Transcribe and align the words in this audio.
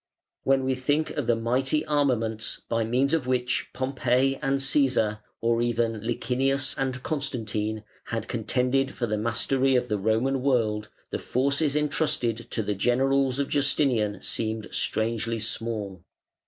When 0.43 0.63
we 0.65 0.73
think 0.73 1.11
of 1.11 1.27
the 1.27 1.35
mighty 1.35 1.85
armaments 1.85 2.59
by 2.67 2.83
means 2.83 3.13
of 3.13 3.27
which 3.27 3.67
Pompey 3.71 4.35
and 4.41 4.57
Cæsar, 4.57 5.19
or 5.41 5.61
even 5.61 6.03
Licinius 6.03 6.73
and 6.75 7.03
Constantine, 7.03 7.83
had 8.05 8.27
contended 8.27 8.95
for 8.95 9.05
the 9.05 9.15
mastery 9.19 9.75
of 9.75 9.89
the 9.89 9.99
Roman 9.99 10.41
world, 10.41 10.89
the 11.11 11.19
forces 11.19 11.75
entrusted 11.75 12.49
to 12.49 12.63
the 12.63 12.73
generals 12.73 13.37
of 13.37 13.47
Justinian 13.47 14.23
seem 14.23 14.63
strangely 14.71 15.37
small. 15.37 16.03